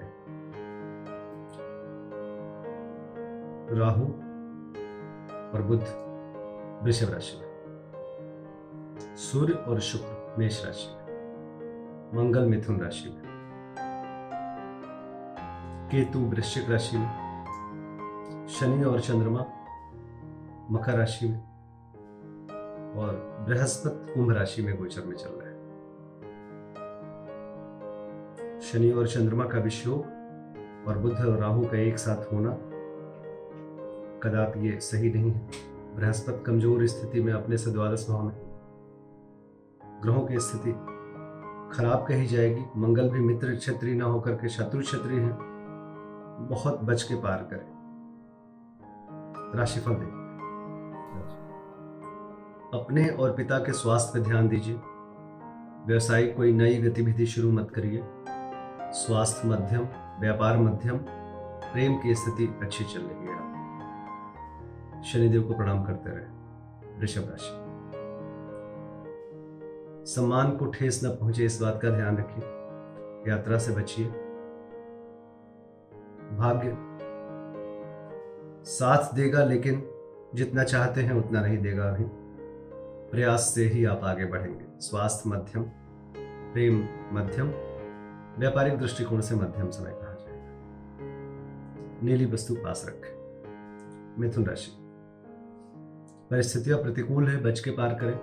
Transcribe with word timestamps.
राहु 3.73 4.05
और 5.53 5.61
बुध 5.61 5.79
वृषभ 6.83 7.13
राशि 7.13 7.37
में। 7.41 7.51
सूर्य 9.15 9.53
और 9.53 9.79
शुक्र 9.79 10.35
मेष 10.39 10.65
राशि 10.65 10.95
में। 10.95 11.01
मंगल 12.15 12.45
मिथुन 12.45 12.81
राशि 12.81 13.09
में। 13.09 13.21
केतु 15.91 16.19
वृश्चिक 16.19 16.69
राशि 16.69 16.97
में। 16.97 18.47
शनि 18.49 18.83
और 18.83 18.99
चंद्रमा 18.99 19.45
मकर 20.71 20.97
राशि 20.97 21.29
में। 21.29 21.39
और 22.95 23.37
बृहस्पति 23.47 24.13
कुंभ 24.13 24.31
राशि 24.31 24.61
में 24.61 24.77
गोचर 24.77 25.01
में 25.01 25.15
चल 25.15 25.29
रहा 25.29 25.49
है। 25.49 25.61
शनि 28.61 28.91
और 28.91 29.07
चंद्रमा 29.07 29.45
का 29.45 29.59
विषयोग 29.59 30.01
और 30.87 30.97
बुद्ध 30.97 31.17
और 31.17 31.37
राहु 31.37 31.65
का 31.65 31.77
एक 31.77 31.97
साथ 31.97 32.33
होना 32.33 32.70
कदापि 34.23 34.67
ये 34.69 34.79
सही 34.79 35.09
नहीं 35.09 35.31
है। 35.31 35.49
बृहस्पति 35.95 36.43
कमज़ोर 36.43 36.85
स्थिति 36.87 37.21
में 37.21 37.33
अपने 37.33 37.57
से 37.57 37.71
द्वादश 37.71 38.05
भाव 38.09 38.23
में। 38.23 38.33
ग्रहों 40.01 40.25
की 40.27 40.39
स्थिति 40.39 40.71
खराब 41.75 42.05
कही 42.07 42.25
जाएगी। 42.25 42.65
मंगल 42.77 43.09
भी 43.09 43.19
मित्र 43.19 43.55
क्षत्रिय 43.55 43.95
न 43.95 44.01
होकर 44.01 44.31
के 44.31 44.49
शत्रु 44.49 44.81
क्षत्रिय 44.81 45.19
है। 45.19 45.31
बहुत 46.49 46.79
बच 46.81 47.03
के 47.03 47.15
पार 47.15 47.47
करें। 47.51 47.69
राशिफल 49.57 49.91
देखिए 49.91 50.19
अपने 52.73 53.07
और 53.09 53.31
पिता 53.31 53.57
के 53.59 53.73
स्वास्थ्य 53.73 54.19
पर 54.19 54.25
ध्यान 54.25 54.47
दीजिए। 54.47 54.75
व्यवसायिक 55.87 56.35
कोई 56.37 56.53
नई 56.53 56.77
गतिविधि 56.77 57.25
शुरू 57.25 57.51
मत 57.51 57.71
करिए। 57.71 58.03
स्वास्थ्य 58.93 59.47
मध्यम, 59.47 59.87
व्यापार 60.19 60.57
मध्यम, 60.57 60.97
प्रेम 61.63 61.97
की 61.97 62.15
स्थिति 62.15 62.47
अच्छी 62.61 62.83
चल। 62.83 63.01
रही 63.01 63.20
शनिदेव 65.03 65.43
को 65.43 65.53
प्रणाम 65.53 65.83
करते 65.83 66.09
रहे। 66.09 66.25
वृषभ 66.99 67.21
राशि। 67.21 67.61
सम्मान 70.11 70.57
को 70.57 70.65
ठेस 70.65 71.01
न 71.03 71.09
पहुँचे 71.09 71.45
इस 71.45 71.61
बात 71.61 71.79
का 71.81 71.89
ध्यान 71.89 72.17
रखिए। 72.17 72.43
यात्रा 73.31 73.57
से 73.57 73.73
बचिए। 73.73 74.07
भाग्य 76.37 76.77
साथ 78.65 79.15
देगा 79.15 79.45
लेकिन 79.45 79.91
जितना 80.35 80.63
चाहते 80.63 81.01
हैं 81.01 81.11
उतना 81.11 81.41
नहीं 81.41 81.57
देगा 81.57 81.89
अभी। 81.89 82.03
प्रयास 83.11 83.51
से 83.55 83.63
ही 83.63 83.85
आप 83.85 84.01
आगे 84.03 84.25
बढ़ेंगे। 84.25 84.65
स्वास्थ्य 84.79 85.29
मध्यम, 85.29 85.63
प्रेम 86.53 86.87
मध्यम, 87.11 87.47
व्यापारिक 88.39 88.77
दृष्टिकोण 88.77 89.21
से 89.21 89.35
मध्यम 89.35 89.69
समय 89.69 89.91
कहा 89.91 90.13
जाएगा। 90.13 90.45
नीली 92.03 92.25
वस्तु 92.25 92.55
पास 92.55 92.85
रखें। 92.87 93.21
मिथुन 94.19 94.45
राशि। 94.45 94.80
परिस्थितियाँ 96.31 96.79
प्रतिकूल 96.79 97.27
है, 97.27 97.43
बच 97.43 97.59
के 97.59 97.71
पार 97.71 97.93
करें। 97.93 98.19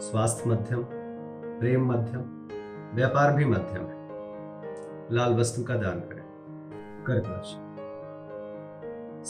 स्वास्थ्य 0.00 0.50
मध्यम, 0.50 0.84
प्रेम 1.60 1.92
मध्यम, 1.92 2.48
व्यापार 2.94 3.32
भी 3.32 3.44
मध्यम 3.44 3.82
है। 3.86 4.08
लाल 5.12 5.34
वस्तु 5.34 5.64
का 5.64 5.74
दान 5.74 6.00
करें। 6.00 6.24
कर्क 7.06 7.24
राशि। 7.26 7.56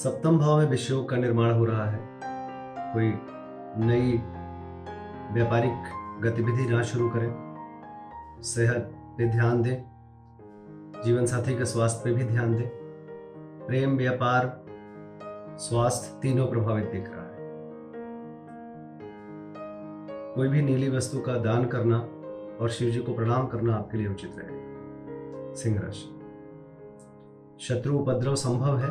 सप्तम 0.00 0.38
भाव 0.38 0.58
में 0.58 0.66
विषयोग 0.66 1.08
का 1.08 1.16
निर्माण 1.16 1.52
हो 1.52 1.64
रहा 1.64 1.90
है। 1.90 2.20
कोई 2.94 3.18
नई 3.86 4.22
व्यापारिक 5.32 5.72
गतिविधि 6.22 6.66
ना 6.66 6.82
शुरू 6.82 7.10
करें। 7.10 7.54
सेहत 8.40 8.90
पे 9.18 9.30
ध्यान 9.30 9.62
दें। 9.62 9.76
जीवन 11.02 11.26
साथी 11.26 11.58
के 11.58 11.64
स्वास्थ्य 11.64 12.00
पे 12.04 12.12
भी 12.12 12.24
ध्यान 12.24 12.54
दें। 12.54 12.68
प्रेम, 13.66 13.96
व्यापार, 13.96 14.64
स्वास्थ्य 15.58 16.20
तीनों 16.22 16.46
प्रभावित 16.46 16.84
दिख 16.84 17.10
रहा 17.10 17.18
है। 17.18 17.23
कोई 20.34 20.48
भी 20.48 20.62
नीली 20.62 20.88
वस्तु 20.88 21.20
का 21.20 21.34
दान 21.38 21.64
करना 21.64 21.98
और 22.60 22.70
शिव 22.70 22.90
जी 22.90 23.00
को 23.00 23.14
प्रणाम 23.14 23.46
करना 23.46 23.74
आपके 23.74 23.98
लिए 23.98 24.08
उचित 24.08 24.32
रहेगा 24.38 25.54
सिंह 25.54 25.80
राशि। 25.80 26.10
शत्रु 27.60 27.98
उपद्रव 27.98 28.34
संभव 28.34 28.78
है, 28.78 28.88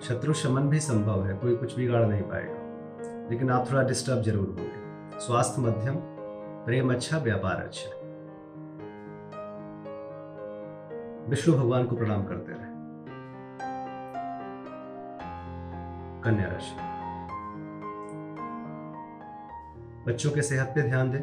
शत्रु 0.00 0.32
शमन 0.32 0.68
भी 0.68 0.80
संभव 0.80 1.26
है, 1.26 1.36
कोई 1.36 1.56
कुछ 1.56 1.76
बिगाड़ 1.76 2.06
नहीं 2.06 2.22
पाएगा। 2.22 3.28
लेकिन 3.30 3.50
आप 3.50 3.70
थोड़ा 3.70 3.82
डिस्टर्ब 3.82 4.22
ज़रूर 4.22 4.46
होंगे। 4.46 5.20
स्वास्थ्य 5.20 5.62
मध्यम, 5.62 5.94
प्रेम 6.64 6.92
अच्छा 6.94 7.18
व्यापार 7.18 7.56
अच्छा। 7.56 7.90
विष्णु 11.30 11.56
भगवान 11.56 11.86
को 11.86 11.96
प्रणाम 11.96 12.24
करते 12.24 12.52
रहे। 12.52 12.74
कन्या 16.22 16.48
राशि। 16.48 16.95
बच्चों 20.06 20.30
के 20.30 20.42
सेहत 20.42 20.72
पे 20.74 20.82
ध्यान 20.82 21.10
दें। 21.10 21.20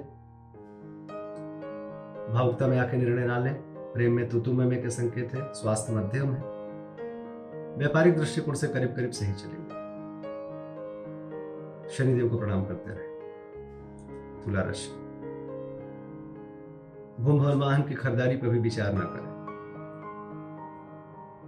भावुकता 2.33 2.67
में 2.67 2.79
आके 2.79 2.97
निर्णय 2.97 3.25
ना 3.25 3.37
लें। 3.37 3.55
प्रेम 3.93 4.13
में, 4.13 4.29
तुतु 4.29 4.53
में 4.53 4.81
के 4.81 4.89
संकेत 4.89 5.35
है। 5.35 5.53
स्वास्थ्य 5.53 5.93
मध्यम 5.93 6.33
है। 6.33 6.43
व्यापारिक 7.77 8.17
दृष्टिकोण 8.17 8.53
से 8.53 8.67
करीब 8.67 8.89
करीब 8.89 9.11
सही 9.11 9.33
चलेंगे। 9.33 9.69
शनिदेव 11.89 12.29
को 12.29 12.37
प्रणाम 12.37 12.65
करते 12.65 12.89
रहे। 12.89 13.07
तुला 14.41 14.61
राशि 14.61 14.91
भूम 17.23 17.39
भवन 17.39 17.59
वाहन 17.59 17.81
की 17.81 17.93
खरीदारी 17.93 18.37
पर 18.37 18.47
भी 18.47 18.59
विचार 18.59 18.93
न 18.93 18.99
करें। 18.99 19.33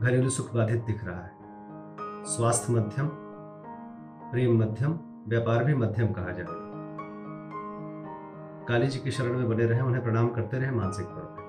घरेलू 0.02 0.30
सुख 0.30 0.56
बाधित 0.56 0.84
दिख 0.84 1.06
रहा 1.06 1.22
है। 1.22 1.32
स्वास्थ्य 2.26 2.74
मध्यम, 2.74 3.10
प्रेम 4.32 4.60
मध्यम, 4.60 5.00
व्यापार 5.28 5.64
भी 5.64 5.74
मध्यम 5.74 6.14
कहा 6.14 6.32
जाएगा। 6.32 6.65
काली 8.68 8.88
जी 8.88 9.00
के 9.00 9.12
शरण 9.12 9.38
में 9.38 9.50
बने 9.50 9.66
रहे, 9.66 9.82
उन्हें 9.82 10.04
प्रणाम 10.04 10.30
करते 10.30 10.58
रहे, 10.58 10.72
मानसिक 10.72 11.06
तौर 11.06 11.36
पर 11.40 11.46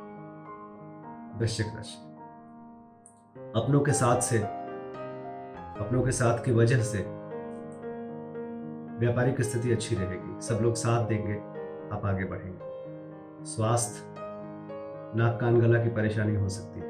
वृश्चिक 1.38 1.66
राशि। 1.66 2.16
अपनों 3.56 3.80
के 3.80 3.92
साथ 3.92 4.20
से, 4.20 4.38
अपनों 5.78 6.02
के 6.02 6.10
साथ 6.10 6.44
की 6.44 6.52
वजह 6.52 6.82
से 6.82 6.98
व्यापारिक 8.98 9.40
स्थिति 9.40 9.72
अच्छी 9.72 9.94
रहेगी। 9.94 10.40
सब 10.40 10.58
लोग 10.62 10.74
साथ 10.74 11.06
देंगे, 11.06 11.34
आप 11.96 12.02
आगे 12.04 12.24
बढ़ेंगे। 12.24 12.66
स्वास्थ्य, 13.44 14.14
नाक 15.18 15.40
कान 15.40 15.60
गला 15.60 15.84
की 15.84 15.88
परेशानी 15.88 16.34
हो 16.34 16.48
सकती 16.48 16.80
है। 16.80 16.86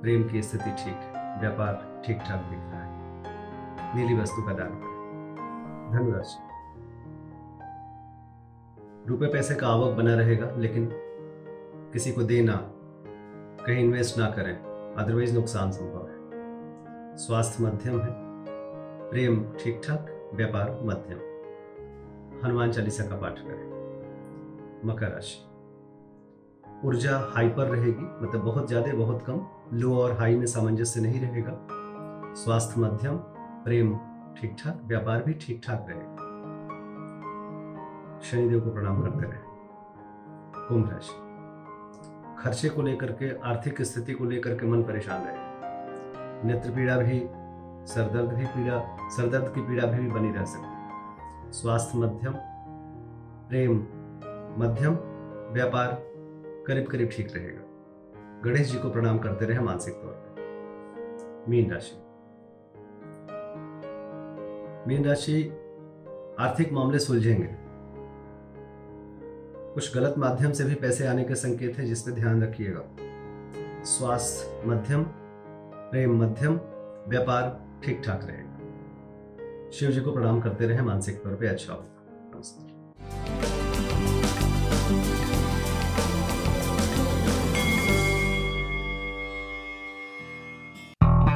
प्रेम 0.00 0.28
की 0.28 0.42
स्थिति 0.42 0.70
ठीक 0.70 0.96
है, 0.96 1.40
व्यापार 1.40 2.02
ठीक 2.06 2.18
ठाक 2.18 2.40
दिख 2.40 2.58
रहा 2.58 2.82
है। 2.82 2.98
नीली 3.96 4.22
वस्तु 4.22 4.42
का 4.42 4.52
दान 4.52 4.68
करें। 4.68 4.92
धनुराशि। 5.92 6.51
रुपए 9.08 9.26
पैसे 9.26 9.54
का 9.54 9.66
आवक 9.66 9.96
बना 9.96 10.14
रहेगा, 10.14 10.50
लेकिन 10.56 10.88
किसी 11.92 12.12
को 12.12 12.22
देना, 12.22 12.54
कहीं 13.66 13.84
इन्वेस्ट 13.84 14.18
ना 14.18 14.30
करें 14.30 14.54
अदरवाइज़ 14.94 15.34
नुकसान 15.34 15.70
संभव 15.70 16.06
है। 16.08 17.16
स्वास्थ्य 17.16 17.64
मध्यम 17.64 18.00
है, 18.00 18.10
प्रेम 19.10 19.44
ठीक 19.60 19.80
ठाक 19.84 20.30
व्यापार 20.34 20.70
मध्यम। 20.82 21.18
हनुमान 22.44 22.72
चालीसा 22.72 23.06
का 23.06 23.16
पाठ 23.16 23.38
करें। 23.38 23.70
मकर 24.84 25.10
राशि। 25.10 25.38
ऊर्जा 26.84 27.18
हाइपर 27.34 27.66
रहेगी 27.66 28.04
मतलब 28.22 28.40
बहुत 28.40 28.68
ज़्यादा, 28.68 28.92
बहुत 28.94 29.22
कम, 29.22 29.46
लो 29.72 29.96
और 29.96 30.12
हाई 30.12 30.36
में 30.36 30.46
सामंजस्य 30.46 31.00
नहीं 31.00 31.20
रहेगा। 31.20 31.58
स्वास्थ्य 32.34 32.80
मध्यम, 32.80 33.16
प्रेम 33.64 33.94
ठीक 34.36 34.56
ठाक 34.58 34.80
व्यापार 34.84 35.22
भी 35.22 35.32
ठीक 35.40 35.60
ठाक 35.64 35.86
रहेगा। 35.88 36.21
शनिदेव 38.22 38.60
को 38.60 38.70
प्रणाम 38.70 39.02
करते 39.02 39.26
रहे। 39.26 39.40
कुंभ 40.68 40.90
राशि। 40.90 41.12
खर्चे 42.42 42.68
को 42.68 42.82
लेकर 42.82 43.12
के 43.12 43.40
आर्थिक 43.40 43.82
स्थिति 43.82 44.12
को 44.12 44.24
लेकर 44.24 44.54
के 44.54 44.66
मन 44.66 44.82
परेशान 44.82 45.22
रहे। 45.24 45.52
नेत्र 46.46 46.70
पीड़ा 46.70 46.96
भी 46.96 47.22
सरदर्द 47.86 48.32
भी 48.32 48.44
पीड़ा 48.44 48.98
सरदर्द 49.08 49.54
की 49.54 49.60
पीड़ा 49.60 49.86
भी, 49.86 49.98
भी 49.98 50.10
बनी 50.10 50.32
रह 50.32 50.44
सकती 50.44 51.52
स्वास्थ्य 51.52 51.98
मध्यम 51.98 52.32
प्रेम 53.48 53.76
मध्यम 54.58 54.94
व्यापार 55.52 56.02
करीब 56.66 56.86
करीब 56.86 57.08
ठीक 57.12 57.36
रहेगा। 57.36 57.62
गणेश 58.44 58.72
जी 58.72 58.78
को 58.78 58.90
प्रणाम 58.90 59.18
करते 59.18 59.46
रहे 59.46 59.58
मानसिक 59.58 59.94
तौर 59.94 60.12
पर 60.12 61.46
मीन 61.48 61.72
राशि। 61.72 62.02
मीन 64.88 65.04
राशि 65.04 65.52
आर्थिक 66.40 66.72
मामले 66.72 66.98
सुलझेंगे। 66.98 67.62
कुछ 69.74 69.94
गलत 69.94 70.14
माध्यम 70.18 70.52
से 70.52 70.64
भी 70.64 70.74
पैसे 70.74 71.06
आने 71.06 71.24
के 71.24 71.34
संकेत 71.34 71.78
है 71.78 71.84
जिसमें 71.86 72.16
ध्यान 72.16 72.42
रखिएगा। 72.42 72.80
स्वास्थ्य 73.84 74.68
मध्यम 74.68 75.02
प्रेम 75.92 76.22
मध्यम 76.22 76.52
व्यापार 77.08 77.80
ठीक 77.84 78.02
ठाक 78.06 78.20
रहेगा। 78.24 79.70
शिव 79.70 79.90
जी 79.90 80.00
को 80.00 80.12
प्रणाम 80.12 80.40
करते 80.40 80.66
रहे 80.66 80.82
मानसिक 80.82 81.22
तौर 81.24 81.32
पे 81.32 81.48
अच्छा 81.48 81.72
होगा। 81.72 82.32
नमस्कार 82.34 82.70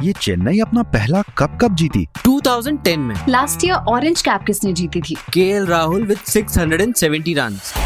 ये 0.02 0.12
चेन्नई 0.12 0.58
अपना 0.60 0.82
पहला 0.82 1.22
कप 1.38 1.58
कब 1.62 1.74
जीती। 1.74 2.06
2010 2.24 2.98
में। 2.98 3.14
लास्ट 3.28 3.64
ईयर 3.64 3.74
ऑरेंज 3.74 4.22
कैप 4.22 4.42
किसने 4.46 4.72
जीती 4.72 5.00
थी? 5.00 5.14
K 5.14 5.64
Rahul 5.64 6.06
with 6.06 6.18
670 6.18 7.34
run 7.34 7.85